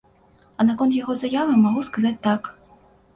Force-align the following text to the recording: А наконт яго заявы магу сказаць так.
А 0.61 0.65
наконт 0.69 0.95
яго 0.99 1.13
заявы 1.23 1.57
магу 1.65 1.83
сказаць 1.91 2.13
так. 2.25 2.49